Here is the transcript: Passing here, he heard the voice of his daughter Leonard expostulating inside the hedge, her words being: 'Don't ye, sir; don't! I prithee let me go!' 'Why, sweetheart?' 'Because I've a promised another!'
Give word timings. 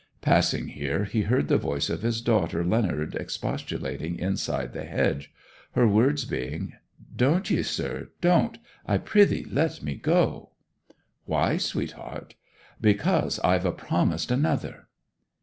Passing 0.21 0.69
here, 0.69 1.03
he 1.03 1.21
heard 1.21 1.47
the 1.47 1.59
voice 1.59 1.87
of 1.87 2.01
his 2.01 2.21
daughter 2.23 2.65
Leonard 2.65 3.13
expostulating 3.13 4.17
inside 4.17 4.73
the 4.73 4.83
hedge, 4.83 5.31
her 5.73 5.87
words 5.87 6.25
being: 6.25 6.73
'Don't 7.15 7.51
ye, 7.51 7.61
sir; 7.61 8.09
don't! 8.19 8.57
I 8.87 8.97
prithee 8.97 9.45
let 9.51 9.83
me 9.83 9.93
go!' 9.93 10.53
'Why, 11.25 11.57
sweetheart?' 11.57 12.33
'Because 12.81 13.39
I've 13.41 13.63
a 13.67 13.71
promised 13.71 14.31
another!' 14.31 14.87